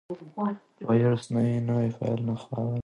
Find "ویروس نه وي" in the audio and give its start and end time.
0.89-1.57